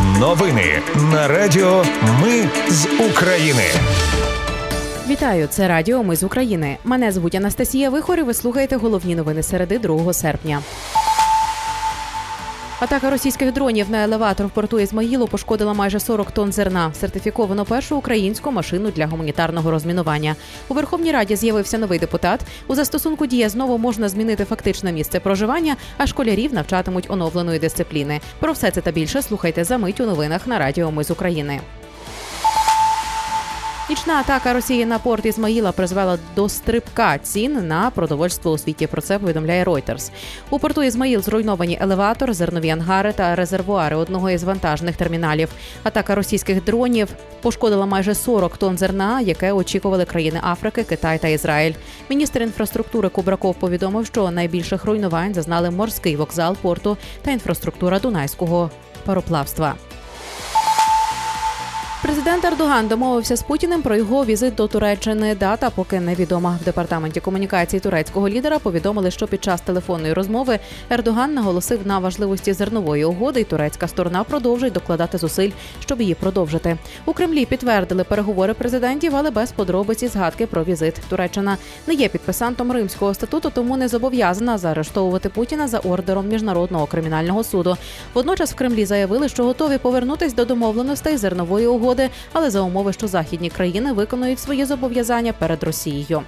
[0.00, 1.84] Новини на Радіо
[2.22, 3.62] Ми з України.
[5.08, 6.76] Вітаю, це Радіо Ми з України.
[6.84, 10.62] Мене звуть Анастасія Вихор і Ви слухаєте головні новини середи 2 серпня.
[12.82, 16.92] Атака російських дронів на елеватор в порту Ізмаїлу пошкодила майже 40 тонн зерна.
[16.94, 20.36] Сертифіковано першу українську машину для гуманітарного розмінування.
[20.68, 22.40] У Верховній Раді з'явився новий депутат.
[22.66, 28.20] У застосунку дія знову можна змінити фактичне місце проживання, а школярів навчатимуть оновленої дисципліни.
[28.40, 31.60] Про все це та більше слухайте за мить у новинах на Радіо Ми з України.
[33.88, 38.86] Нічна атака Росії на порт Ізмаїла призвела до стрибка цін на продовольство у світі.
[38.86, 40.10] Про це повідомляє Reuters.
[40.50, 45.48] У порту Ізмаїл зруйновані елеватор, зернові ангари та резервуари одного із вантажних терміналів.
[45.82, 47.08] Атака російських дронів
[47.40, 51.74] пошкодила майже 40 тонн зерна, яке очікували країни Африки, Китай та Ізраїль.
[52.10, 58.70] Міністр інфраструктури Кубраков повідомив, що найбільших руйнувань зазнали морський вокзал порту та інфраструктура Дунайського
[59.04, 59.74] пароплавства.
[62.02, 65.34] Президент Ердоган домовився з Путіним про його візит до Туреччини.
[65.34, 66.58] Дата поки невідома.
[66.62, 70.58] В департаменті комунікації турецького лідера повідомили, що під час телефонної розмови
[70.90, 76.76] Ердоган наголосив на важливості зернової угоди, і турецька сторона продовжує докладати зусиль, щоб її продовжити.
[77.04, 80.94] У Кремлі підтвердили переговори президентів, але без подробиці згадки про візит.
[81.08, 87.44] Туреччина не є підписантом Римського статуту, тому не зобов'язана заарештовувати Путіна за ордером міжнародного кримінального
[87.44, 87.76] суду.
[88.14, 92.92] Водночас в Кремлі заявили, що готові повернутись до домовленостей зернової угоди угоди, але за умови,
[92.92, 96.22] що західні країни виконують свої зобов'язання перед Росією.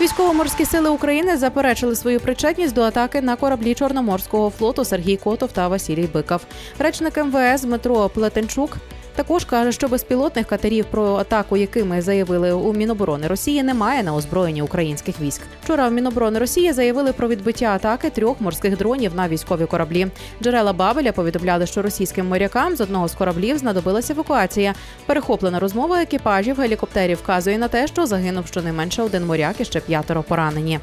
[0.00, 5.68] Військово-морські сили України заперечили свою причетність до атаки на кораблі Чорноморського флоту Сергій Котов та
[5.68, 6.40] Василій Биков.
[6.78, 8.76] Речник МВС Дмитро Плетенчук
[9.20, 14.62] також каже, що безпілотних катерів про атаку, якими заявили у Міноборони Росії, немає на озброєнні
[14.62, 15.40] українських військ.
[15.64, 20.06] Вчора в Міноборони Росії заявили про відбиття атаки трьох морських дронів на військові кораблі.
[20.42, 24.74] Джерела Бабеля повідомляли, що російським морякам з одного з кораблів знадобилася евакуація.
[25.06, 30.22] Перехоплена розмова екіпажів гелікоптерів вказує на те, що загинув щонайменше один моряк і ще п'ятеро
[30.22, 30.78] поранені.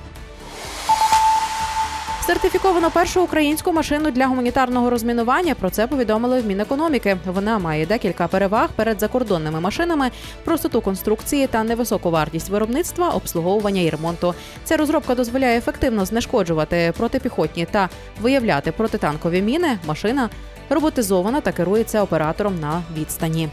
[2.27, 5.55] Сертифіковано першу українську машину для гуманітарного розмінування.
[5.55, 7.17] Про це повідомили в Мінекономіки.
[7.25, 10.11] Вона має декілька переваг перед закордонними машинами,
[10.43, 14.33] простоту конструкції та невисоку вартість виробництва, обслуговування і ремонту.
[14.63, 17.89] Ця розробка дозволяє ефективно знешкоджувати протипіхотні та
[18.21, 19.79] виявляти протитанкові міни.
[19.87, 20.29] Машина
[20.69, 23.49] роботизована та керується оператором на відстані.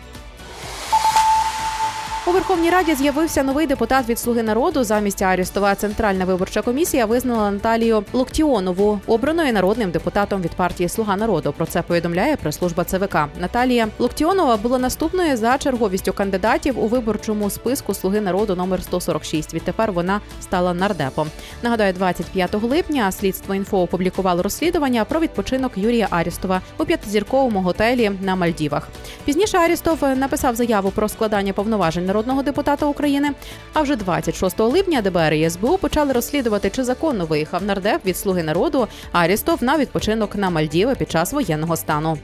[2.27, 4.85] У Верховній Раді з'явився новий депутат від Слуги народу.
[4.85, 11.55] Замість Арістова Центральна виборча комісія визнала Наталію Локтіонову, обраною народним депутатом від партії Слуга народу.
[11.57, 13.17] Про це повідомляє прес-служба ЦВК.
[13.41, 19.55] Наталія Локтіонова була наступною за черговістю кандидатів у виборчому списку Слуги народу номер 146.
[19.55, 21.29] Відтепер вона стала нардепом.
[21.63, 28.37] Нагадаю, 25 липня слідство інфо опублікувало розслідування про відпочинок Юрія Арістова у п'ятизірковому готелі на
[28.37, 28.89] Мальдівах.
[29.25, 33.31] Пізніше Арістов написав заяву про складання повноважень народного депутата України.
[33.73, 38.43] А вже 26 липня ДБР і СБУ почали розслідувати, чи законно виїхав нардеп від слуги
[38.43, 42.19] народу Арістов на відпочинок на Мальдіви під час воєнного стану.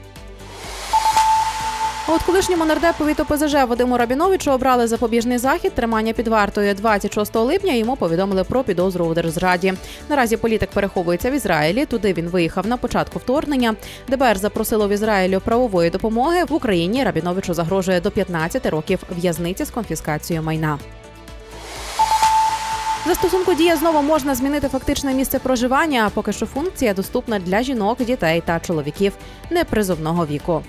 [2.13, 7.73] От колишньому нардепові ОПЗЖ Вадиму Рабіновичу обрали запобіжний захід тримання під вартою 26 липня.
[7.73, 9.73] Йому повідомили про підозру у держзраді.
[10.09, 11.85] Наразі політик переховується в Ізраїлі.
[11.85, 13.75] Туди він виїхав на початку вторгнення.
[14.07, 17.03] ДБР запросило в Ізраїлю правової допомоги в Україні.
[17.03, 20.79] Рабіновичу загрожує до 15 років в'язниці з конфіскацією майна.
[23.07, 26.11] Застосунку дія знову можна змінити фактичне місце проживання.
[26.13, 29.13] Поки що функція доступна для жінок, дітей та чоловіків
[29.49, 30.63] непризовного віку.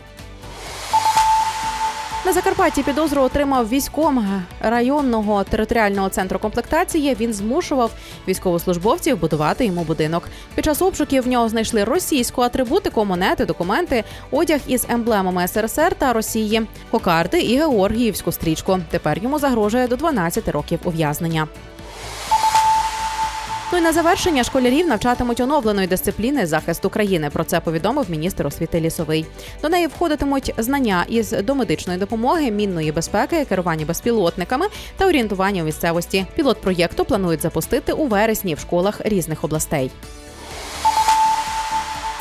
[2.24, 7.16] На Закарпатті підозру отримав військом районного територіального центру комплектації.
[7.20, 7.90] Він змушував
[8.28, 10.28] військовослужбовців будувати йому будинок.
[10.54, 16.12] Під час обшуків в нього знайшли російську атрибутику, монети, документи, одяг із емблемами СРСР та
[16.12, 18.78] Росії, кокарди і Георгіївську стрічку.
[18.90, 21.48] Тепер йому загрожує до 12 років ув'язнення.
[23.72, 27.30] Ну і на завершення школярів навчатимуть оновленої дисципліни захист України.
[27.30, 29.26] Про це повідомив міністр освіти лісовий.
[29.62, 36.26] До неї входитимуть знання із домедичної допомоги, мінної безпеки, керування безпілотниками та орієнтування у місцевості.
[36.36, 39.90] Пілот проєкту планують запустити у вересні в школах різних областей.